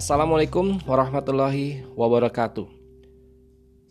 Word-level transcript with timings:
Assalamualaikum 0.00 0.80
warahmatullahi 0.88 1.84
wabarakatuh. 1.92 2.64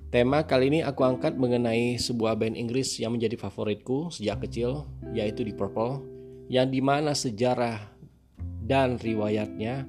Tema 0.09 0.41
kali 0.41 0.73
ini 0.73 0.79
aku 0.81 1.05
angkat 1.05 1.37
mengenai 1.37 2.01
sebuah 2.01 2.33
band 2.33 2.57
Inggris 2.57 2.97
yang 2.97 3.13
menjadi 3.13 3.37
favoritku 3.37 4.09
sejak 4.09 4.41
kecil, 4.41 4.89
yaitu 5.13 5.45
Deep 5.45 5.61
Purple, 5.61 6.01
yang 6.49 6.73
di 6.73 6.81
mana 6.81 7.13
sejarah 7.13 7.93
dan 8.65 8.97
riwayatnya 8.97 9.85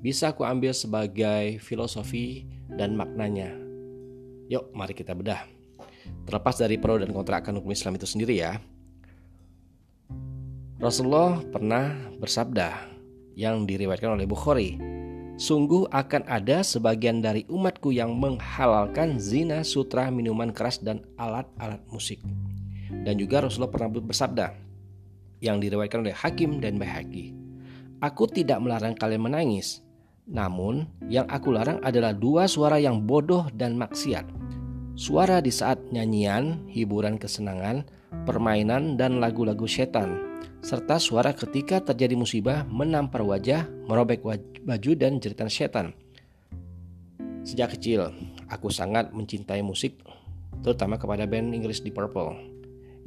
bisa 0.00 0.32
aku 0.32 0.48
ambil 0.48 0.72
sebagai 0.72 1.60
filosofi 1.60 2.48
dan 2.72 2.96
maknanya. 2.96 3.52
Yuk, 4.48 4.72
mari 4.72 4.96
kita 4.96 5.12
bedah. 5.12 5.44
Terlepas 6.24 6.64
dari 6.64 6.80
pro 6.80 6.96
dan 6.96 7.12
kontra 7.12 7.44
akan 7.44 7.60
hukum 7.60 7.76
Islam 7.76 8.00
itu 8.00 8.08
sendiri 8.08 8.40
ya. 8.40 8.56
Rasulullah 10.80 11.44
pernah 11.44 11.92
bersabda 12.16 12.88
yang 13.36 13.68
diriwayatkan 13.68 14.16
oleh 14.16 14.24
Bukhari 14.24 14.87
Sungguh 15.38 15.86
akan 15.94 16.26
ada 16.26 16.66
sebagian 16.66 17.22
dari 17.22 17.46
umatku 17.46 17.94
yang 17.94 18.18
menghalalkan 18.18 19.22
zina, 19.22 19.62
sutra, 19.62 20.10
minuman 20.10 20.50
keras, 20.50 20.82
dan 20.82 21.06
alat-alat 21.14 21.78
musik. 21.94 22.18
Dan 22.90 23.22
juga 23.22 23.46
Rasulullah 23.46 23.70
pernah 23.70 24.02
bersabda 24.02 24.50
yang 25.38 25.62
diriwayatkan 25.62 26.02
oleh 26.02 26.10
Hakim 26.10 26.58
dan 26.58 26.74
Bahaki. 26.82 27.38
Aku 28.02 28.26
tidak 28.26 28.58
melarang 28.58 28.98
kalian 28.98 29.30
menangis, 29.30 29.78
namun 30.26 30.90
yang 31.06 31.30
aku 31.30 31.54
larang 31.54 31.78
adalah 31.86 32.10
dua 32.10 32.50
suara 32.50 32.82
yang 32.82 33.06
bodoh 33.06 33.46
dan 33.54 33.78
maksiat. 33.78 34.26
Suara 34.98 35.38
di 35.38 35.54
saat 35.54 35.78
nyanyian, 35.94 36.66
hiburan 36.66 37.14
kesenangan, 37.14 37.86
permainan, 38.26 38.96
dan 39.00 39.20
lagu-lagu 39.20 39.64
setan 39.64 40.28
serta 40.58 40.98
suara 40.98 41.30
ketika 41.34 41.78
terjadi 41.80 42.18
musibah 42.18 42.66
menampar 42.66 43.22
wajah, 43.22 43.66
merobek 43.86 44.22
baju 44.66 44.92
dan 44.98 45.22
jeritan 45.22 45.46
setan. 45.50 45.94
Sejak 47.46 47.78
kecil, 47.78 48.12
aku 48.50 48.68
sangat 48.68 49.14
mencintai 49.14 49.62
musik, 49.62 50.02
terutama 50.60 50.98
kepada 50.98 51.24
band 51.24 51.54
Inggris 51.54 51.80
Deep 51.80 51.96
Purple, 51.96 52.36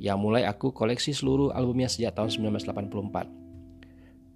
yang 0.01 0.17
mulai 0.17 0.47
aku 0.47 0.73
koleksi 0.73 1.13
seluruh 1.13 1.53
albumnya 1.53 1.91
sejak 1.91 2.17
tahun 2.17 2.31
1984. 2.33 3.29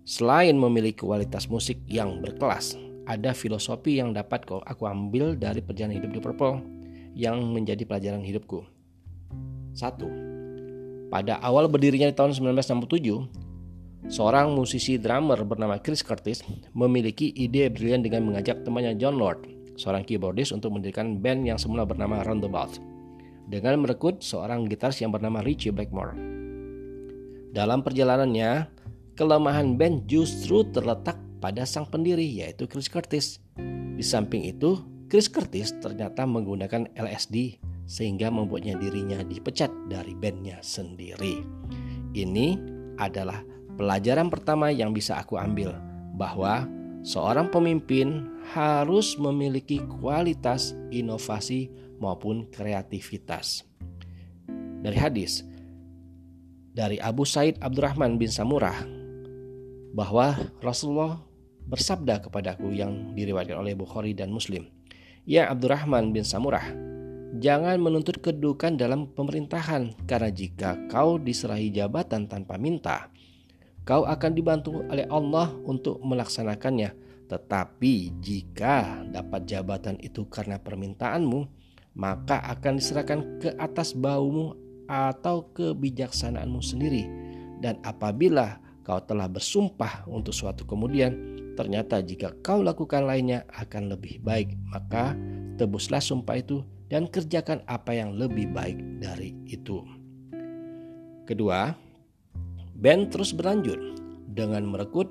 Selain 0.05 0.53
memiliki 0.53 1.01
kualitas 1.01 1.49
musik 1.49 1.81
yang 1.89 2.21
berkelas, 2.21 2.77
ada 3.09 3.33
filosofi 3.33 3.97
yang 3.97 4.13
dapat 4.13 4.45
aku 4.45 4.83
ambil 4.85 5.33
dari 5.33 5.65
perjalanan 5.65 5.97
hidup 5.97 6.11
Deep 6.13 6.25
Purple 6.29 6.61
yang 7.17 7.41
menjadi 7.55 7.81
pelajaran 7.87 8.21
hidupku. 8.21 8.61
1 9.73 10.34
pada 11.15 11.39
awal 11.39 11.71
berdirinya 11.71 12.11
di 12.11 12.15
tahun 12.19 12.35
1967, 12.35 14.11
seorang 14.11 14.51
musisi 14.51 14.99
drummer 14.99 15.47
bernama 15.47 15.79
Chris 15.79 16.03
Curtis 16.03 16.43
memiliki 16.75 17.31
ide 17.39 17.71
brilian 17.71 18.03
dengan 18.03 18.27
mengajak 18.27 18.67
temannya 18.67 18.99
John 18.99 19.15
Lord, 19.15 19.47
seorang 19.79 20.03
keyboardist 20.03 20.51
untuk 20.51 20.75
mendirikan 20.75 21.23
band 21.23 21.47
yang 21.47 21.55
semula 21.55 21.87
bernama 21.87 22.19
Roundabout, 22.19 22.83
dengan 23.47 23.79
merekrut 23.79 24.19
seorang 24.19 24.67
gitaris 24.67 24.99
yang 24.99 25.15
bernama 25.15 25.39
Richie 25.39 25.71
Blackmore. 25.71 26.19
Dalam 27.55 27.79
perjalanannya, 27.79 28.67
kelemahan 29.15 29.79
band 29.79 30.11
justru 30.11 30.67
terletak 30.67 31.15
pada 31.39 31.63
sang 31.63 31.87
pendiri 31.87 32.27
yaitu 32.27 32.67
Chris 32.67 32.91
Curtis. 32.91 33.39
Di 33.95 34.03
samping 34.03 34.43
itu, 34.43 34.83
Chris 35.07 35.31
Curtis 35.31 35.71
ternyata 35.79 36.27
menggunakan 36.27 36.91
LSD 36.91 37.63
sehingga 37.85 38.33
membuatnya 38.33 38.77
dirinya 38.77 39.21
dipecat 39.21 39.69
dari 39.89 40.17
bandnya 40.17 40.61
sendiri. 40.61 41.41
Ini 42.13 42.47
adalah 42.97 43.41
pelajaran 43.77 44.29
pertama 44.29 44.73
yang 44.73 44.91
bisa 44.91 45.21
aku 45.21 45.37
ambil 45.37 45.73
bahwa 46.17 46.65
seorang 47.05 47.51
pemimpin 47.53 48.25
harus 48.53 49.17
memiliki 49.17 49.81
kualitas 50.01 50.73
inovasi 50.89 51.69
maupun 52.01 52.49
kreativitas. 52.49 53.65
Dari 54.85 54.97
hadis 54.97 55.41
dari 56.75 56.99
Abu 56.99 57.23
Said 57.23 57.55
Abdurrahman 57.63 58.19
bin 58.19 58.27
Samurah 58.27 58.75
bahwa 59.95 60.35
Rasulullah 60.59 61.23
bersabda 61.65 62.21
kepadaku 62.27 62.75
yang 62.75 63.15
diriwayatkan 63.15 63.57
oleh 63.57 63.73
Bukhari 63.73 64.11
dan 64.11 64.29
Muslim. 64.29 64.67
Ya 65.25 65.49
Abdurrahman 65.49 66.13
bin 66.13 66.21
Samurah, 66.21 66.67
Jangan 67.35 67.75
menuntut 67.83 68.23
kedudukan 68.23 68.79
dalam 68.79 69.11
pemerintahan, 69.11 70.07
karena 70.07 70.31
jika 70.31 70.79
kau 70.87 71.19
diserahi 71.19 71.67
jabatan 71.67 72.31
tanpa 72.31 72.55
minta, 72.55 73.11
kau 73.83 74.07
akan 74.07 74.31
dibantu 74.31 74.87
oleh 74.87 75.03
Allah 75.11 75.51
untuk 75.67 75.99
melaksanakannya. 75.99 76.95
Tetapi 77.27 78.23
jika 78.23 79.03
dapat 79.11 79.51
jabatan 79.51 79.99
itu 79.99 80.23
karena 80.31 80.55
permintaanmu, 80.63 81.43
maka 81.99 82.39
akan 82.55 82.79
diserahkan 82.79 83.19
ke 83.43 83.49
atas 83.59 83.91
baumu 83.91 84.55
atau 84.87 85.51
kebijaksanaanmu 85.51 86.63
sendiri. 86.63 87.03
Dan 87.59 87.83
apabila 87.83 88.63
kau 88.87 89.03
telah 89.03 89.27
bersumpah 89.27 90.07
untuk 90.07 90.31
suatu 90.31 90.63
kemudian, 90.63 91.11
ternyata 91.59 91.99
jika 91.99 92.31
kau 92.39 92.63
lakukan 92.63 93.03
lainnya 93.03 93.43
akan 93.51 93.91
lebih 93.91 94.23
baik, 94.23 94.55
maka 94.71 95.17
tebuslah 95.59 95.99
sumpah 95.99 96.39
itu 96.39 96.63
dan 96.89 97.09
kerjakan 97.09 97.65
apa 97.65 97.97
yang 97.97 98.13
lebih 98.13 98.53
baik 98.53 98.77
dari 99.01 99.33
itu. 99.49 99.81
Kedua, 101.25 101.73
band 102.77 103.09
terus 103.09 103.33
berlanjut 103.33 103.97
dengan 104.29 104.69
merekrut 104.69 105.09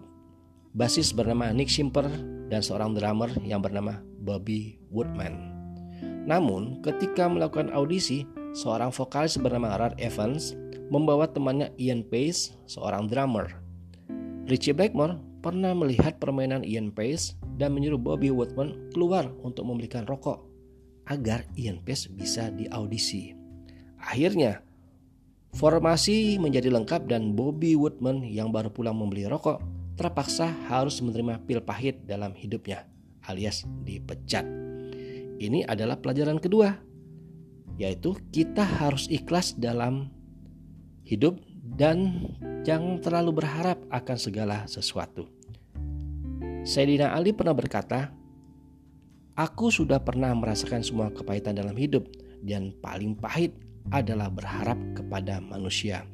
basis 0.74 1.10
bernama 1.10 1.50
Nick 1.50 1.70
Simper 1.70 2.06
dan 2.46 2.62
seorang 2.62 2.94
drummer 2.94 3.30
yang 3.42 3.58
bernama 3.58 3.98
Bobby 4.22 4.78
Woodman. 4.94 5.50
Namun, 6.24 6.80
ketika 6.80 7.26
melakukan 7.26 7.74
audisi, 7.74 8.24
seorang 8.54 8.94
vokalis 8.94 9.34
bernama 9.36 9.74
Rod 9.74 9.98
Evans 9.98 10.54
membawa 10.88 11.26
temannya 11.26 11.74
Ian 11.76 12.06
Pace, 12.06 12.54
seorang 12.70 13.10
drummer. 13.10 13.50
Richie 14.46 14.76
Blackmore 14.76 15.18
pernah 15.42 15.72
melihat 15.72 16.20
permainan 16.22 16.62
Ian 16.62 16.92
Pace 16.94 17.36
dan 17.58 17.74
menyuruh 17.74 18.00
Bobby 18.00 18.30
Woodman 18.30 18.92
keluar 18.92 19.28
untuk 19.42 19.66
membelikan 19.68 20.04
rokok 20.04 20.53
agar 21.08 21.44
Ian 21.56 21.80
Pace 21.84 22.08
bisa 22.08 22.48
diaudisi. 22.48 23.36
Akhirnya, 24.00 24.60
formasi 25.56 26.36
menjadi 26.40 26.68
lengkap 26.72 27.08
dan 27.08 27.32
Bobby 27.32 27.76
Woodman 27.78 28.24
yang 28.26 28.52
baru 28.52 28.68
pulang 28.68 28.96
membeli 28.96 29.24
rokok 29.28 29.60
terpaksa 29.94 30.50
harus 30.66 30.98
menerima 30.98 31.46
pil 31.46 31.62
pahit 31.62 32.02
dalam 32.04 32.34
hidupnya 32.34 32.84
alias 33.30 33.62
dipecat. 33.86 34.44
Ini 35.38 35.66
adalah 35.66 35.98
pelajaran 35.98 36.38
kedua, 36.38 36.74
yaitu 37.78 38.14
kita 38.30 38.62
harus 38.62 39.10
ikhlas 39.10 39.54
dalam 39.58 40.10
hidup 41.02 41.38
dan 41.64 42.28
jangan 42.62 43.00
terlalu 43.00 43.44
berharap 43.44 43.78
akan 43.90 44.16
segala 44.18 44.56
sesuatu. 44.70 45.26
Sayyidina 46.64 47.12
Ali 47.12 47.36
pernah 47.36 47.52
berkata, 47.52 48.08
Aku 49.34 49.66
sudah 49.66 49.98
pernah 49.98 50.30
merasakan 50.30 50.86
semua 50.86 51.10
kepahitan 51.10 51.58
dalam 51.58 51.74
hidup 51.74 52.06
dan 52.46 52.70
paling 52.78 53.18
pahit 53.18 53.50
adalah 53.90 54.30
berharap 54.30 54.78
kepada 54.94 55.42
manusia. 55.42 56.06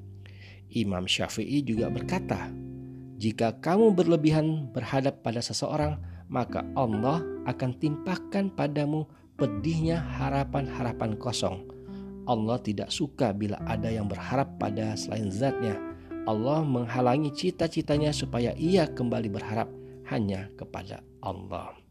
Imam 0.72 1.04
Syafi'i 1.04 1.60
juga 1.60 1.92
berkata, 1.92 2.48
"Jika 3.20 3.60
kamu 3.60 3.92
berlebihan 3.92 4.72
berhadap 4.72 5.20
pada 5.20 5.44
seseorang, 5.44 6.00
maka 6.30 6.64
Allah 6.72 7.20
akan 7.44 7.70
timpakan 7.76 8.54
padamu 8.54 9.04
pedihnya 9.34 10.00
harapan-harapan 10.20 11.18
kosong. 11.18 11.66
Allah 12.24 12.56
tidak 12.62 12.88
suka 12.88 13.34
bila 13.34 13.58
ada 13.66 13.90
yang 13.90 14.06
berharap 14.06 14.60
pada 14.60 14.94
selain 14.94 15.28
zatnya. 15.28 15.76
Allah 16.24 16.62
menghalangi 16.62 17.34
cita-citanya 17.34 18.14
supaya 18.14 18.54
ia 18.54 18.86
kembali 18.86 19.28
berharap 19.28 19.66
hanya 20.08 20.46
kepada 20.54 21.02
Allah. 21.24 21.89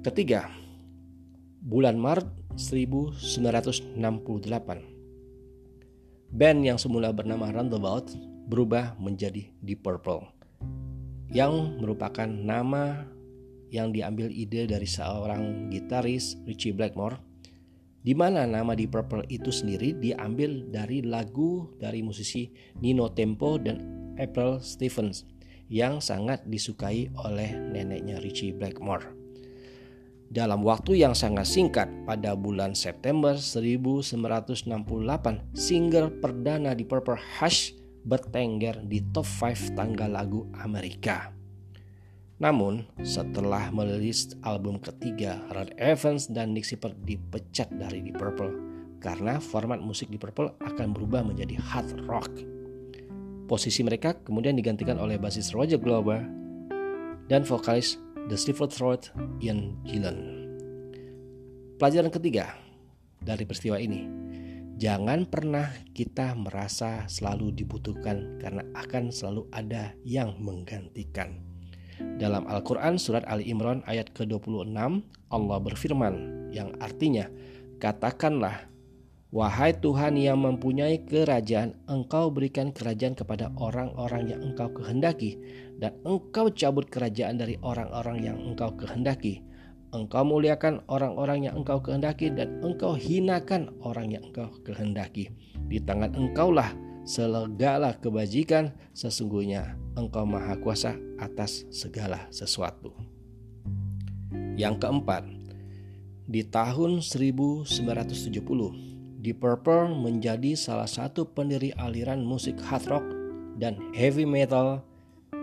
Ketiga, 0.00 0.48
bulan 1.60 2.00
Maret 2.00 2.56
1968. 2.56 4.00
Band 6.32 6.60
yang 6.64 6.80
semula 6.80 7.12
bernama 7.12 7.52
Roundabout 7.52 8.08
berubah 8.48 8.96
menjadi 8.96 9.52
Deep 9.60 9.84
Purple 9.84 10.24
yang 11.28 11.76
merupakan 11.84 12.24
nama 12.24 13.04
yang 13.68 13.92
diambil 13.92 14.32
ide 14.32 14.64
dari 14.64 14.88
seorang 14.88 15.68
gitaris 15.68 16.40
Richie 16.48 16.72
Blackmore 16.72 17.20
di 18.00 18.16
mana 18.16 18.48
nama 18.48 18.72
Deep 18.72 18.96
Purple 18.96 19.28
itu 19.28 19.52
sendiri 19.52 20.00
diambil 20.00 20.64
dari 20.72 21.04
lagu 21.04 21.76
dari 21.76 22.00
musisi 22.00 22.48
Nino 22.80 23.12
Tempo 23.12 23.60
dan 23.60 23.84
April 24.16 24.64
Stevens 24.64 25.28
yang 25.68 26.00
sangat 26.00 26.40
disukai 26.48 27.12
oleh 27.20 27.52
neneknya 27.52 28.16
Richie 28.24 28.56
Blackmore. 28.56 29.19
Dalam 30.30 30.62
waktu 30.62 31.02
yang 31.02 31.10
sangat 31.10 31.42
singkat, 31.42 31.90
pada 32.06 32.38
bulan 32.38 32.70
September 32.78 33.34
1968, 33.34 34.62
single 35.58 36.06
perdana 36.22 36.70
di 36.70 36.86
Purple 36.86 37.18
Hush 37.18 37.74
bertengger 38.06 38.78
di 38.86 39.02
top 39.10 39.26
5 39.26 39.74
tangga 39.74 40.06
lagu 40.06 40.46
Amerika. 40.62 41.34
Namun, 42.38 42.86
setelah 43.02 43.74
merilis 43.74 44.38
album 44.46 44.78
ketiga, 44.78 45.42
Rod 45.50 45.74
Evans 45.74 46.30
dan 46.30 46.54
Nick 46.54 46.62
Sipper 46.62 46.94
dipecat 46.94 47.66
dari 47.74 47.98
Deep 47.98 48.14
Purple 48.14 48.54
karena 49.02 49.42
format 49.42 49.82
musik 49.82 50.14
Deep 50.14 50.22
Purple 50.22 50.54
akan 50.62 50.94
berubah 50.94 51.26
menjadi 51.26 51.58
hard 51.58 52.06
rock. 52.06 52.30
Posisi 53.50 53.82
mereka 53.82 54.14
kemudian 54.14 54.54
digantikan 54.54 54.94
oleh 55.02 55.18
basis 55.18 55.50
Roger 55.50 55.82
Glover 55.82 56.22
dan 57.26 57.42
vokalis 57.42 57.98
The 58.28 58.36
Stifle 58.36 58.68
Throat 58.68 59.08
Ian 59.40 59.80
Gillan. 59.88 60.18
Pelajaran 61.80 62.12
ketiga 62.12 62.58
dari 63.22 63.48
peristiwa 63.48 63.80
ini, 63.80 64.04
jangan 64.76 65.24
pernah 65.24 65.70
kita 65.96 66.36
merasa 66.36 67.08
selalu 67.08 67.54
dibutuhkan 67.56 68.36
karena 68.42 68.66
akan 68.76 69.08
selalu 69.08 69.48
ada 69.54 69.96
yang 70.04 70.36
menggantikan. 70.42 71.40
Dalam 72.20 72.44
Al-Quran 72.50 73.00
surat 73.00 73.24
Ali 73.24 73.48
Imran 73.48 73.80
ayat 73.88 74.12
ke-26 74.12 74.76
Allah 75.32 75.58
berfirman 75.62 76.14
yang 76.52 76.76
artinya 76.82 77.30
Katakanlah 77.80 78.68
Wahai 79.30 79.78
Tuhan 79.78 80.18
yang 80.18 80.42
mempunyai 80.42 81.06
kerajaan 81.06 81.78
Engkau 81.86 82.34
berikan 82.34 82.74
kerajaan 82.74 83.14
kepada 83.14 83.54
orang-orang 83.54 84.34
yang 84.34 84.40
engkau 84.42 84.74
kehendaki 84.74 85.38
Dan 85.78 85.94
engkau 86.02 86.50
cabut 86.50 86.90
kerajaan 86.90 87.38
dari 87.38 87.54
orang-orang 87.62 88.26
yang 88.26 88.38
engkau 88.42 88.74
kehendaki 88.74 89.46
Engkau 89.94 90.26
muliakan 90.26 90.82
orang-orang 90.90 91.46
yang 91.46 91.54
engkau 91.62 91.78
kehendaki 91.78 92.34
Dan 92.34 92.58
engkau 92.58 92.98
hinakan 92.98 93.70
orang 93.86 94.10
yang 94.18 94.26
engkau 94.26 94.50
kehendaki 94.66 95.30
Di 95.70 95.78
tangan 95.78 96.10
engkaulah 96.18 96.74
segala 97.06 97.96
kebajikan 97.96 98.70
sesungguhnya 98.94 99.74
engkau 99.98 100.22
maha 100.28 100.54
kuasa 100.60 100.94
atas 101.18 101.66
segala 101.72 102.28
sesuatu. 102.30 102.92
Yang 104.54 104.84
keempat, 104.84 105.24
di 106.28 106.44
tahun 106.44 107.02
1970, 107.02 108.89
Deep 109.20 109.44
Purple 109.44 109.92
menjadi 109.92 110.56
salah 110.56 110.88
satu 110.88 111.28
pendiri 111.28 111.76
aliran 111.76 112.24
musik 112.24 112.56
hard 112.56 112.88
rock 112.88 113.04
dan 113.60 113.76
heavy 113.92 114.24
metal 114.24 114.80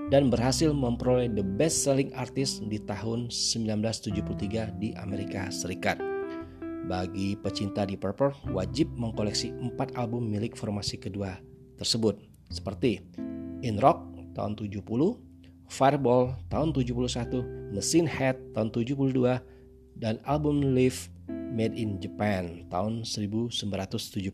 dan 0.09 0.33
berhasil 0.33 0.73
memperoleh 0.73 1.29
the 1.29 1.45
best 1.45 1.85
selling 1.85 2.09
artist 2.17 2.65
di 2.65 2.81
tahun 2.81 3.29
1973 3.29 4.81
di 4.81 4.97
Amerika 4.97 5.53
Serikat. 5.53 6.01
Bagi 6.89 7.37
pecinta 7.37 7.85
Deep 7.85 8.01
Purple 8.01 8.33
wajib 8.49 8.89
mengkoleksi 8.97 9.53
empat 9.53 9.93
album 9.93 10.25
milik 10.25 10.57
formasi 10.57 10.97
kedua 10.97 11.37
tersebut 11.77 12.17
seperti 12.49 13.05
In 13.61 13.77
Rock 13.77 14.09
tahun 14.33 14.57
70, 14.57 14.81
Fireball 15.69 16.33
tahun 16.49 16.73
71, 16.73 17.77
Machine 17.77 18.09
Head 18.09 18.41
tahun 18.57 18.73
72, 18.73 19.37
dan 20.01 20.17
album 20.25 20.73
Live 20.73 21.13
Made 21.27 21.75
in 21.75 21.99
Japan 21.99 22.63
tahun 22.71 23.03
1972 23.03 24.31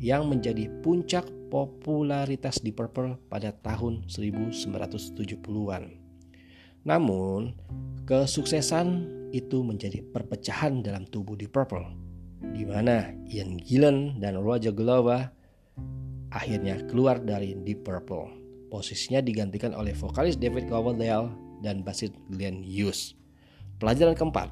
yang 0.00 0.30
menjadi 0.30 0.70
puncak 0.80 1.28
popularitas 1.52 2.58
di 2.64 2.72
Purple 2.72 3.20
pada 3.28 3.52
tahun 3.52 4.08
1970-an. 4.08 5.84
Namun, 6.84 7.56
kesuksesan 8.08 8.88
itu 9.32 9.64
menjadi 9.64 10.04
perpecahan 10.04 10.84
dalam 10.84 11.08
tubuh 11.08 11.34
di 11.34 11.50
Purple, 11.50 11.90
di 12.54 12.62
mana 12.62 13.10
Ian 13.26 13.58
Gillan 13.58 14.20
dan 14.22 14.38
Roger 14.38 14.70
Glover 14.70 15.26
akhirnya 16.34 16.82
keluar 16.86 17.22
dari 17.22 17.54
Deep 17.66 17.86
Purple. 17.86 18.30
Posisinya 18.68 19.22
digantikan 19.22 19.70
oleh 19.74 19.94
vokalis 19.94 20.34
David 20.34 20.66
Coverdale 20.66 21.30
dan 21.62 21.86
bassist 21.86 22.14
Glenn 22.30 22.66
Hughes. 22.66 23.14
Pelajaran 23.78 24.18
keempat, 24.18 24.50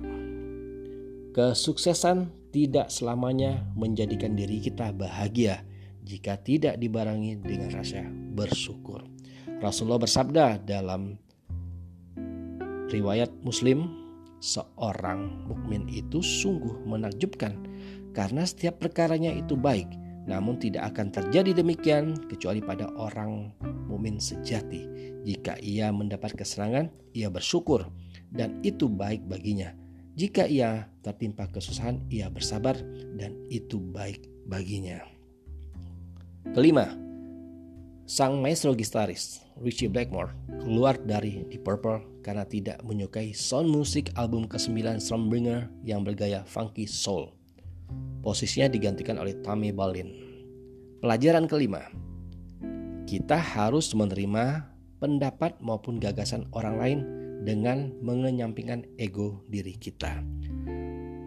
kesuksesan 1.33 2.29
tidak 2.53 2.93
selamanya 2.93 3.65
menjadikan 3.73 4.37
diri 4.37 4.61
kita 4.61 4.93
bahagia 4.93 5.65
jika 6.05 6.37
tidak 6.37 6.77
dibarengi 6.77 7.41
dengan 7.41 7.73
rasa 7.73 8.05
bersyukur. 8.37 9.01
Rasulullah 9.65 10.05
bersabda 10.05 10.61
dalam 10.61 11.17
riwayat 12.93 13.33
Muslim 13.41 13.89
seorang 14.45 15.49
mukmin 15.49 15.89
itu 15.89 16.21
sungguh 16.21 16.85
menakjubkan 16.85 17.57
karena 18.13 18.45
setiap 18.45 18.83
perkaranya 18.83 19.33
itu 19.33 19.57
baik 19.57 19.89
namun 20.23 20.61
tidak 20.61 20.95
akan 20.95 21.11
terjadi 21.11 21.63
demikian 21.65 22.15
kecuali 22.31 22.63
pada 22.63 22.87
orang 22.95 23.51
mukmin 23.91 24.23
sejati 24.23 24.87
jika 25.27 25.59
ia 25.63 25.91
mendapat 25.91 26.35
kesenangan 26.35 26.91
ia 27.15 27.31
bersyukur 27.31 27.87
dan 28.31 28.59
itu 28.63 28.87
baik 28.87 29.25
baginya 29.27 29.75
jika 30.15 30.45
ia 30.45 30.89
tertimpa 31.01 31.49
kesusahan 31.49 32.01
ia 32.13 32.29
bersabar 32.29 32.77
dan 33.17 33.37
itu 33.49 33.81
baik 33.81 34.29
baginya 34.45 35.01
kelima 36.53 36.95
sang 38.05 38.43
maestro 38.43 38.77
gitaris 38.77 39.41
Richie 39.63 39.89
Blackmore 39.89 40.35
keluar 40.65 40.99
dari 40.99 41.47
Deep 41.49 41.63
Purple 41.63 42.13
karena 42.23 42.47
tidak 42.47 42.79
menyukai 42.87 43.35
sound 43.35 43.69
musik 43.69 44.15
album 44.15 44.47
ke-9 44.47 45.03
Stormbringer 45.03 45.69
yang 45.83 46.07
bergaya 46.07 46.47
funky 46.47 46.87
soul. 46.87 47.35
Posisinya 48.23 48.71
digantikan 48.71 49.19
oleh 49.19 49.35
Tommy 49.43 49.75
Balin. 49.75 50.09
Pelajaran 51.03 51.51
kelima, 51.51 51.83
kita 53.11 53.35
harus 53.35 53.91
menerima 53.91 54.71
pendapat 55.03 55.59
maupun 55.59 55.99
gagasan 55.99 56.47
orang 56.55 56.77
lain 56.79 56.99
dengan 57.43 57.91
mengenyampingkan 58.01 58.87
ego 58.97 59.43
diri 59.51 59.75
kita. 59.75 60.23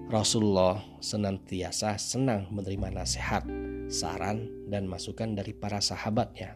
Rasulullah 0.08 0.80
senantiasa 1.04 2.00
senang 2.00 2.48
menerima 2.54 2.94
nasihat, 2.94 3.44
saran, 3.92 4.48
dan 4.72 4.88
masukan 4.88 5.36
dari 5.36 5.52
para 5.52 5.82
sahabatnya 5.82 6.56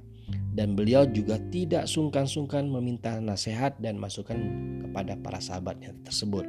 dan 0.53 0.75
beliau 0.75 1.05
juga 1.07 1.37
tidak 1.49 1.87
sungkan-sungkan 1.87 2.67
meminta 2.67 3.17
nasihat 3.21 3.77
dan 3.79 3.97
masukan 3.97 4.37
kepada 4.83 5.15
para 5.19 5.39
sahabatnya 5.39 5.93
tersebut. 6.05 6.45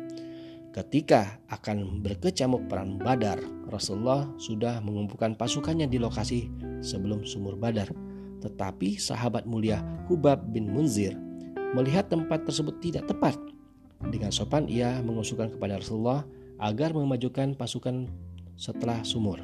Ketika 0.71 1.43
akan 1.51 1.99
berkecamuk 2.03 2.71
perang 2.71 2.95
Badar, 2.99 3.43
Rasulullah 3.67 4.31
sudah 4.39 4.79
mengumpulkan 4.83 5.35
pasukannya 5.35 5.91
di 5.91 5.99
lokasi 5.99 6.47
sebelum 6.79 7.27
sumur 7.27 7.59
Badar. 7.59 7.91
Tetapi 8.41 8.97
sahabat 8.97 9.45
mulia 9.45 9.83
Hubab 10.06 10.41
bin 10.55 10.71
Munzir 10.71 11.13
melihat 11.75 12.11
tempat 12.11 12.46
tersebut 12.46 12.79
tidak 12.82 13.06
tepat. 13.06 13.39
Dengan 14.00 14.32
sopan 14.32 14.67
ia 14.67 14.98
mengusulkan 15.05 15.53
kepada 15.53 15.77
Rasulullah 15.79 16.24
agar 16.60 16.96
memajukan 16.96 17.56
pasukan 17.56 18.08
setelah 18.56 19.00
sumur 19.05 19.41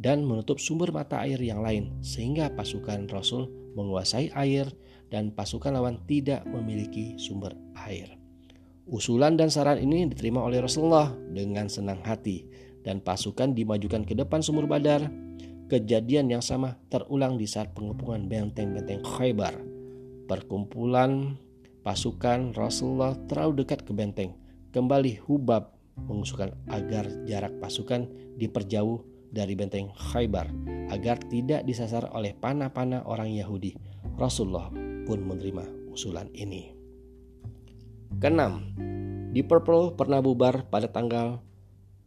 dan 0.00 0.24
menutup 0.24 0.56
sumber 0.56 0.88
mata 0.92 1.20
air 1.20 1.36
yang 1.36 1.60
lain 1.60 1.92
sehingga 2.00 2.48
pasukan 2.56 3.04
Rasul 3.12 3.52
menguasai 3.76 4.32
air 4.32 4.72
dan 5.12 5.28
pasukan 5.28 5.76
lawan 5.76 6.00
tidak 6.08 6.44
memiliki 6.48 7.20
sumber 7.20 7.52
air. 7.84 8.16
Usulan 8.88 9.36
dan 9.36 9.52
saran 9.52 9.78
ini 9.78 10.08
diterima 10.08 10.40
oleh 10.42 10.64
Rasulullah 10.64 11.12
dengan 11.30 11.68
senang 11.68 12.00
hati 12.02 12.48
dan 12.80 13.04
pasukan 13.04 13.52
dimajukan 13.52 14.02
ke 14.08 14.16
depan 14.16 14.40
sumur 14.40 14.64
Badar. 14.64 15.04
Kejadian 15.70 16.26
yang 16.26 16.42
sama 16.42 16.74
terulang 16.90 17.38
di 17.38 17.46
saat 17.46 17.70
pengepungan 17.78 18.26
benteng-benteng 18.26 19.06
Khaybar. 19.06 19.69
Perkumpulan 20.30 21.34
pasukan 21.82 22.54
Rasulullah 22.54 23.18
terlalu 23.26 23.66
dekat 23.66 23.82
ke 23.82 23.90
benteng. 23.90 24.38
Kembali 24.70 25.18
Hubab 25.26 25.74
mengusulkan 26.06 26.54
agar 26.70 27.10
jarak 27.26 27.50
pasukan 27.58 28.06
diperjauh 28.38 29.02
dari 29.34 29.58
benteng 29.58 29.90
Khaybar 29.90 30.46
agar 30.94 31.18
tidak 31.26 31.66
disasar 31.66 32.06
oleh 32.14 32.30
panah-panah 32.30 33.10
orang 33.10 33.34
Yahudi. 33.34 33.74
Rasulullah 34.14 34.70
pun 35.02 35.18
menerima 35.18 35.90
usulan 35.90 36.30
ini. 36.30 36.78
Keenam, 38.22 38.70
di 39.34 39.42
Purple 39.42 39.98
pernah 39.98 40.22
bubar 40.22 40.62
pada 40.70 40.86
tanggal 40.86 41.42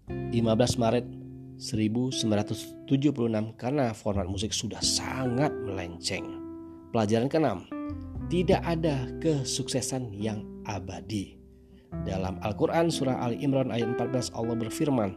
15 0.07 0.79
Maret 0.79 1.05
1976 1.59 2.87
karena 3.59 3.91
format 3.91 4.31
musik 4.31 4.55
sudah 4.55 4.79
sangat 4.79 5.51
melenceng. 5.51 6.39
Pelajaran 6.95 7.27
keenam, 7.27 7.67
tidak 8.27 8.61
ada 8.63 9.09
kesuksesan 9.19 10.13
yang 10.15 10.43
abadi. 10.67 11.39
Dalam 12.03 12.41
Al-Quran 12.41 12.89
surah 12.89 13.21
Ali 13.21 13.39
Imran 13.45 13.69
ayat 13.69 13.93
14 13.95 14.33
Allah 14.33 14.57
berfirman, 14.57 15.13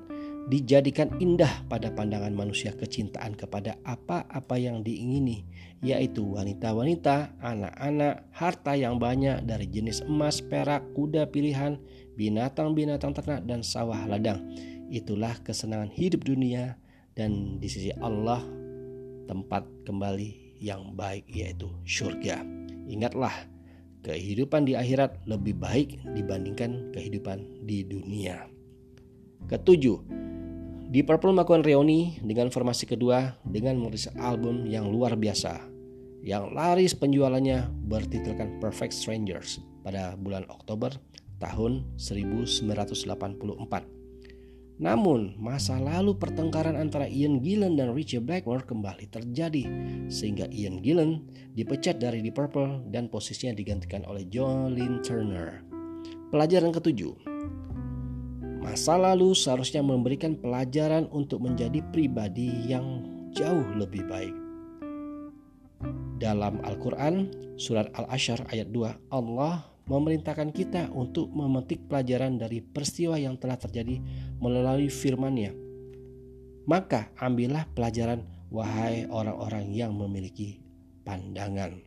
dijadikan 0.47 1.11
indah 1.19 1.51
pada 1.67 1.91
pandangan 1.91 2.31
manusia 2.31 2.71
kecintaan 2.77 3.35
kepada 3.35 3.81
apa-apa 3.83 4.55
yang 4.61 4.85
diingini, 4.85 5.43
yaitu 5.83 6.23
wanita-wanita, 6.23 7.35
anak-anak, 7.43 8.29
harta 8.31 8.77
yang 8.79 9.01
banyak 9.01 9.43
dari 9.49 9.67
jenis 9.67 10.05
emas, 10.07 10.39
perak, 10.45 10.85
kuda 10.95 11.33
pilihan, 11.33 11.81
binatang-binatang 12.15 13.17
ternak, 13.17 13.43
dan 13.49 13.65
sawah 13.65 14.07
ladang. 14.07 14.45
Itulah 14.87 15.35
kesenangan 15.43 15.91
hidup 15.91 16.23
dunia 16.23 16.79
dan 17.19 17.59
di 17.59 17.67
sisi 17.67 17.91
Allah 17.99 18.45
tempat 19.27 19.67
kembali 19.83 20.61
yang 20.63 20.95
baik 20.95 21.27
yaitu 21.27 21.67
surga. 21.83 22.56
Ingatlah 22.87 23.35
kehidupan 24.07 24.67
di 24.67 24.79
akhirat 24.79 25.27
lebih 25.27 25.59
baik 25.59 25.99
dibandingkan 26.15 26.95
kehidupan 26.95 27.67
di 27.67 27.83
dunia. 27.83 28.47
Ketujuh, 29.51 29.99
di 30.87 31.03
Purple 31.03 31.35
melakukan 31.35 31.67
reuni 31.67 32.19
dengan 32.23 32.51
formasi 32.51 32.87
kedua 32.87 33.35
dengan 33.43 33.83
merilis 33.83 34.07
album 34.15 34.71
yang 34.71 34.87
luar 34.91 35.19
biasa 35.19 35.77
yang 36.27 36.51
laris 36.51 36.91
penjualannya 36.99 37.71
bertitelkan 37.87 38.59
Perfect 38.59 38.91
Strangers 38.91 39.63
pada 39.87 40.19
bulan 40.19 40.43
Oktober 40.51 40.91
tahun 41.39 41.87
1984 41.95 42.67
namun, 44.77 45.33
masa 45.41 45.81
lalu 45.81 46.21
pertengkaran 46.21 46.77
antara 46.77 47.09
Ian 47.09 47.41
Gillan 47.41 47.81
dan 47.81 47.97
Richie 47.97 48.21
Blackmore 48.21 48.69
kembali 48.69 49.09
terjadi, 49.09 49.65
sehingga 50.13 50.45
Ian 50.53 50.85
Gillan 50.85 51.25
dipecat 51.57 51.97
dari 51.97 52.21
Deep 52.21 52.37
Purple 52.37 52.85
dan 52.93 53.09
posisinya 53.09 53.57
digantikan 53.57 54.05
oleh 54.05 54.29
Jolene 54.29 55.01
Turner. 55.01 55.65
Pelajaran 56.29 56.77
ketujuh, 56.77 57.17
masa 58.61 59.01
lalu 59.01 59.33
seharusnya 59.33 59.81
memberikan 59.81 60.37
pelajaran 60.37 61.09
untuk 61.09 61.41
menjadi 61.41 61.81
pribadi 61.89 62.69
yang 62.69 63.01
jauh 63.33 63.65
lebih 63.81 64.05
baik. 64.05 64.37
Dalam 66.21 66.61
Al-Quran, 66.69 67.33
surat 67.57 67.89
Al-Asyar 67.97 68.45
ayat 68.53 68.69
2, 68.69 69.13
Allah 69.13 69.76
memerintahkan 69.87 70.51
kita 70.51 70.91
untuk 70.91 71.31
memetik 71.31 71.87
pelajaran 71.87 72.39
dari 72.39 72.59
peristiwa 72.59 73.15
yang 73.15 73.39
telah 73.39 73.55
terjadi 73.55 74.03
melalui 74.43 74.91
firman-Nya. 74.91 75.55
Maka 76.67 77.15
ambillah 77.23 77.71
pelajaran 77.71 78.27
wahai 78.51 79.07
orang-orang 79.07 79.71
yang 79.71 79.95
memiliki 79.95 80.59
pandangan. 81.07 81.79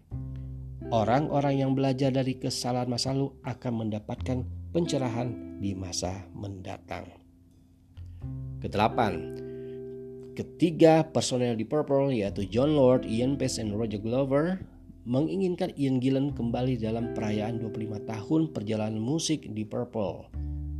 Orang-orang 0.89 1.59
yang 1.59 1.75
belajar 1.75 2.09
dari 2.09 2.39
kesalahan 2.39 2.87
masa 2.87 3.11
lalu 3.11 3.35
akan 3.43 3.73
mendapatkan 3.83 4.37
pencerahan 4.71 5.59
di 5.59 5.75
masa 5.75 6.23
mendatang. 6.31 7.03
Kedelapan, 8.63 9.35
ketiga 10.39 11.03
personel 11.03 11.59
di 11.59 11.67
Purple 11.67 12.15
yaitu 12.15 12.47
John 12.47 12.79
Lord, 12.79 13.03
Ian 13.03 13.35
Pace, 13.35 13.59
dan 13.59 13.75
Roger 13.75 13.99
Glover 13.99 14.63
menginginkan 15.07 15.71
Ian 15.79 16.03
Gillan 16.03 16.35
kembali 16.35 16.79
dalam 16.79 17.15
perayaan 17.15 17.61
25 17.61 18.09
tahun 18.09 18.41
perjalanan 18.51 18.99
musik 18.99 19.47
di 19.51 19.63
Purple 19.63 20.27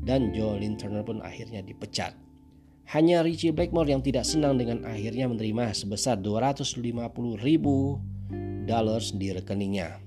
dan 0.04 0.32
Jolene 0.36 0.80
Turner 0.80 1.04
pun 1.04 1.20
akhirnya 1.22 1.64
dipecat. 1.64 2.16
Hanya 2.90 3.22
Richie 3.22 3.54
Blackmore 3.54 3.94
yang 3.94 4.02
tidak 4.02 4.26
senang 4.26 4.58
dengan 4.58 4.82
akhirnya 4.82 5.30
menerima 5.30 5.78
sebesar 5.78 6.18
250 6.18 7.38
ribu 7.38 8.02
dollars 8.66 9.14
di 9.14 9.30
rekeningnya. 9.30 10.02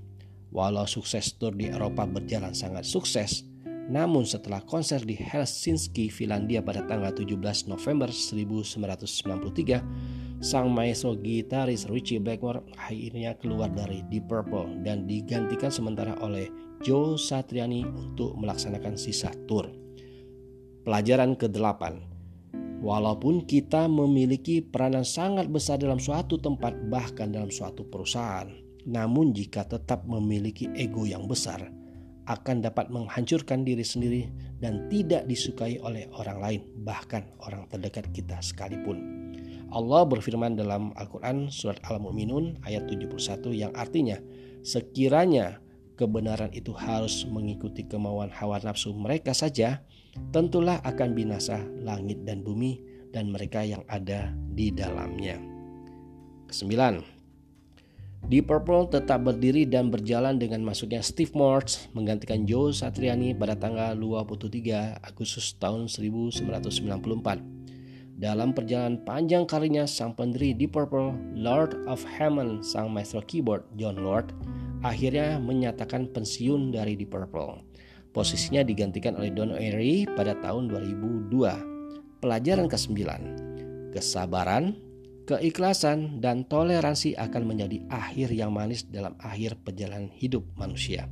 Walau 0.51 0.85
sukses 0.85 1.33
tour 1.39 1.55
di 1.55 1.71
Eropa 1.71 2.03
berjalan 2.05 2.51
sangat 2.51 2.83
sukses, 2.83 3.47
namun 3.91 4.23
setelah 4.23 4.63
konser 4.63 5.03
di 5.03 5.19
Helsinki, 5.19 6.07
Finlandia 6.07 6.63
pada 6.63 6.87
tanggal 6.87 7.11
17 7.11 7.67
November 7.67 8.07
1993, 8.07 10.39
sang 10.43 10.71
maestro 10.71 11.15
gitaris 11.19 11.87
Richie 11.91 12.19
Blackmore 12.19 12.63
akhirnya 12.79 13.35
keluar 13.39 13.71
dari 13.71 14.03
Deep 14.07 14.31
Purple 14.31 14.83
dan 14.83 15.03
digantikan 15.03 15.71
sementara 15.71 16.15
oleh 16.23 16.47
Joe 16.83 17.19
Satriani 17.19 17.83
untuk 17.83 18.39
melaksanakan 18.39 18.95
sisa 18.95 19.31
tour. 19.47 19.67
Pelajaran 20.83 21.39
ke-8 21.39 22.11
Walaupun 22.83 23.47
kita 23.47 23.87
memiliki 23.87 24.59
peranan 24.59 25.07
sangat 25.07 25.47
besar 25.47 25.79
dalam 25.79 26.03
suatu 26.03 26.35
tempat 26.35 26.75
bahkan 26.91 27.31
dalam 27.31 27.47
suatu 27.47 27.87
perusahaan, 27.87 28.51
namun 28.83 29.31
jika 29.31 29.63
tetap 29.63 30.03
memiliki 30.03 30.67
ego 30.75 31.07
yang 31.07 31.23
besar, 31.23 31.71
akan 32.27 32.63
dapat 32.63 32.87
menghancurkan 32.87 33.67
diri 33.67 33.83
sendiri 33.83 34.31
dan 34.63 34.87
tidak 34.87 35.27
disukai 35.27 35.79
oleh 35.83 36.07
orang 36.15 36.39
lain, 36.39 36.61
bahkan 36.83 37.27
orang 37.43 37.67
terdekat 37.67 38.07
kita 38.15 38.39
sekalipun. 38.39 39.23
Allah 39.73 40.05
berfirman 40.05 40.53
dalam 40.53 40.93
Al-Quran 40.93 41.49
surat 41.49 41.81
Al-Mu'minun 41.89 42.61
ayat 42.61 42.85
71 42.85 43.17
yang 43.57 43.73
artinya 43.73 44.21
sekiranya 44.61 45.57
kebenaran 45.97 46.53
itu 46.53 46.73
harus 46.73 47.25
mengikuti 47.25 47.85
kemauan 47.85 48.29
hawa 48.29 48.61
nafsu 48.61 48.93
mereka 48.93 49.33
saja, 49.33 49.81
tentulah 50.29 50.81
akan 50.85 51.17
binasa 51.17 51.61
langit 51.81 52.21
dan 52.25 52.45
bumi 52.45 52.81
dan 53.13 53.29
mereka 53.29 53.61
yang 53.61 53.85
ada 53.89 54.33
di 54.53 54.73
dalamnya. 54.73 55.37
Kesembilan, 56.49 57.01
Deep 58.23 58.47
Purple 58.47 58.87
tetap 58.87 59.27
berdiri 59.27 59.67
dan 59.67 59.91
berjalan 59.91 60.39
dengan 60.39 60.63
masuknya 60.63 61.03
Steve 61.03 61.35
Morse 61.35 61.91
menggantikan 61.91 62.47
Joe 62.47 62.71
Satriani 62.71 63.35
pada 63.35 63.51
tanggal 63.59 63.99
23 63.99 65.03
Agustus 65.03 65.59
tahun 65.59 65.91
1994. 65.91 67.63
Dalam 68.15 68.55
perjalanan 68.55 69.03
panjang 69.03 69.43
karirnya, 69.43 69.83
sang 69.83 70.15
pendiri 70.15 70.55
Deep 70.55 70.71
Purple, 70.71 71.11
Lord 71.35 71.83
of 71.83 71.99
Hammond, 72.15 72.63
sang 72.63 72.95
maestro 72.95 73.19
keyboard 73.27 73.67
John 73.75 73.99
Lord, 73.99 74.31
akhirnya 74.87 75.35
menyatakan 75.43 76.07
pensiun 76.07 76.71
dari 76.71 76.95
Deep 76.95 77.11
Purple. 77.11 77.59
Posisinya 78.15 78.63
digantikan 78.63 79.19
oleh 79.19 79.35
Don 79.35 79.51
Airy 79.51 80.07
pada 80.07 80.39
tahun 80.39 80.71
2002. 80.71 82.23
Pelajaran 82.23 82.71
ke-9. 82.71 83.03
Kesabaran, 83.91 84.79
keikhlasan, 85.23 86.19
dan 86.19 86.43
toleransi 86.47 87.15
akan 87.15 87.43
menjadi 87.47 87.83
akhir 87.87 88.31
yang 88.31 88.51
manis 88.51 88.87
dalam 88.87 89.15
akhir 89.19 89.59
perjalanan 89.63 90.11
hidup 90.15 90.43
manusia. 90.59 91.07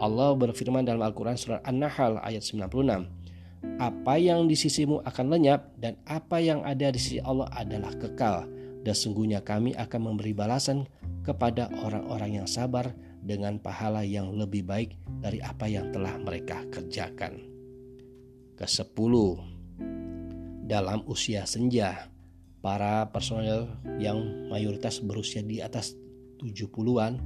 Allah 0.00 0.32
berfirman 0.32 0.88
dalam 0.88 1.04
Al-Quran 1.04 1.36
Surat 1.36 1.60
An-Nahl 1.68 2.16
ayat 2.24 2.40
96 2.40 3.20
apa 3.76 4.16
yang 4.16 4.48
di 4.48 4.56
sisimu 4.56 5.04
akan 5.04 5.26
lenyap 5.36 5.76
dan 5.76 6.00
apa 6.08 6.40
yang 6.40 6.64
ada 6.64 6.88
di 6.88 6.96
sisi 6.96 7.20
Allah 7.20 7.48
adalah 7.52 7.92
kekal. 7.96 8.48
Dan 8.80 8.96
sungguhnya 8.96 9.44
kami 9.44 9.76
akan 9.76 10.00
memberi 10.00 10.32
balasan 10.32 10.88
kepada 11.20 11.68
orang-orang 11.84 12.40
yang 12.40 12.48
sabar 12.48 12.96
dengan 13.20 13.60
pahala 13.60 14.00
yang 14.00 14.32
lebih 14.32 14.64
baik 14.64 14.96
dari 15.20 15.44
apa 15.44 15.68
yang 15.68 15.92
telah 15.92 16.16
mereka 16.16 16.64
kerjakan. 16.72 17.44
Kesepuluh, 18.56 19.36
dalam 20.64 21.04
usia 21.04 21.44
senja, 21.44 22.08
para 22.60 23.08
personel 23.08 23.68
yang 23.96 24.48
mayoritas 24.52 25.00
berusia 25.00 25.40
di 25.40 25.64
atas 25.64 25.96
70-an 26.40 27.20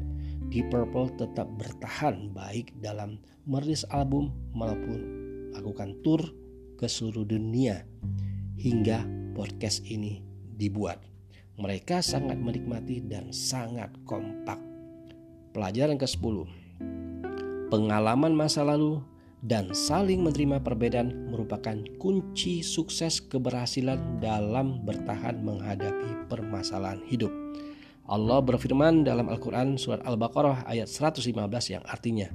di 0.50 0.62
Purple 0.66 1.14
tetap 1.18 1.50
bertahan 1.58 2.30
baik 2.30 2.74
dalam 2.78 3.18
merilis 3.46 3.82
album 3.90 4.30
maupun 4.54 5.00
lakukan 5.54 5.98
tour 6.06 6.22
ke 6.78 6.86
seluruh 6.86 7.26
dunia 7.26 7.82
hingga 8.58 9.02
podcast 9.34 9.82
ini 9.86 10.22
dibuat. 10.54 11.02
Mereka 11.54 12.02
sangat 12.02 12.38
menikmati 12.38 12.98
dan 13.06 13.30
sangat 13.30 13.94
kompak. 14.02 14.58
Pelajaran 15.54 15.94
ke-10. 15.94 16.50
Pengalaman 17.70 18.34
masa 18.34 18.66
lalu 18.66 18.98
dan 19.44 19.76
saling 19.76 20.24
menerima 20.24 20.64
perbedaan 20.64 21.28
merupakan 21.28 21.76
kunci 22.00 22.64
sukses 22.64 23.20
keberhasilan 23.20 24.18
dalam 24.24 24.80
bertahan 24.88 25.44
menghadapi 25.44 26.26
permasalahan 26.32 27.04
hidup. 27.04 27.30
Allah 28.08 28.40
berfirman 28.40 29.04
dalam 29.04 29.28
Al-Quran 29.28 29.76
surat 29.76 30.00
Al-Baqarah 30.04 30.64
ayat 30.68 30.88
115 30.88 31.28
yang 31.72 31.84
artinya 31.84 32.28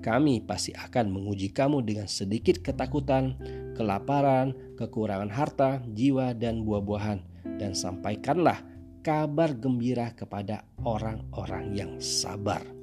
kami 0.00 0.40
pasti 0.40 0.72
akan 0.72 1.12
menguji 1.12 1.52
kamu 1.52 1.84
dengan 1.84 2.08
sedikit 2.08 2.64
ketakutan, 2.64 3.36
kelaparan, 3.76 4.56
kekurangan 4.80 5.28
harta, 5.30 5.84
jiwa, 5.92 6.32
dan 6.32 6.64
buah-buahan, 6.64 7.20
dan 7.60 7.76
sampaikanlah 7.76 8.64
kabar 9.04 9.52
gembira 9.52 10.12
kepada 10.16 10.64
orang-orang 10.82 11.76
yang 11.76 11.92
sabar. 12.00 12.79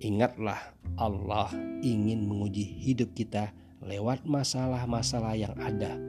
Ingatlah, 0.00 0.56
Allah 0.96 1.52
ingin 1.84 2.24
menguji 2.24 2.64
hidup 2.64 3.12
kita 3.12 3.52
lewat 3.84 4.24
masalah-masalah 4.24 5.36
yang 5.36 5.52
ada. 5.60 6.00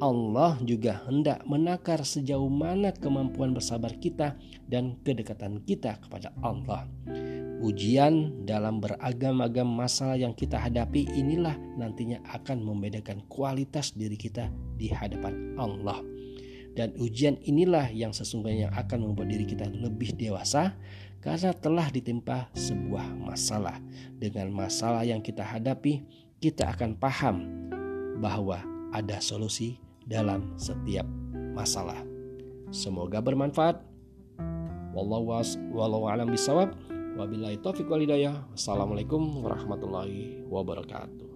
Allah 0.00 0.56
juga 0.60 1.04
hendak 1.08 1.44
menakar 1.48 2.04
sejauh 2.04 2.48
mana 2.48 2.92
kemampuan 2.92 3.56
bersabar 3.56 3.96
kita 3.96 4.36
dan 4.68 4.96
kedekatan 5.04 5.60
kita 5.64 6.00
kepada 6.04 6.32
Allah. 6.44 6.84
Ujian 7.60 8.44
dalam 8.48 8.80
beragam-agam 8.80 9.68
masalah 9.68 10.16
yang 10.16 10.32
kita 10.32 10.56
hadapi 10.56 11.04
inilah 11.12 11.56
nantinya 11.80 12.20
akan 12.32 12.64
membedakan 12.64 13.24
kualitas 13.28 13.92
diri 13.92 14.16
kita 14.16 14.48
di 14.76 14.88
hadapan 14.88 15.56
Allah. 15.60 16.00
Dan 16.70 16.94
ujian 16.96 17.36
inilah 17.42 17.90
yang 17.90 18.14
sesungguhnya 18.14 18.70
akan 18.72 19.10
membuat 19.10 19.28
diri 19.30 19.44
kita 19.44 19.66
lebih 19.68 20.14
dewasa 20.14 20.78
karena 21.20 21.52
telah 21.52 21.90
ditimpa 21.90 22.48
sebuah 22.56 23.10
masalah. 23.20 23.76
Dengan 24.16 24.48
masalah 24.54 25.04
yang 25.04 25.20
kita 25.20 25.42
hadapi, 25.44 26.02
kita 26.40 26.72
akan 26.72 26.96
paham 26.96 27.36
bahwa 28.22 28.62
ada 28.94 29.20
solusi 29.20 29.76
dalam 30.06 30.54
setiap 30.56 31.04
masalah. 31.52 31.98
Semoga 32.70 33.18
bermanfaat. 33.18 33.82
Wallahu 34.90 36.06
a'lam 36.10 36.30
bishawab. 36.30 36.74
Wabillahi 37.18 37.58
taufiq 37.58 37.90
walhidayah. 37.90 38.46
Assalamualaikum 38.54 39.42
warahmatullahi 39.42 40.46
wabarakatuh. 40.46 41.29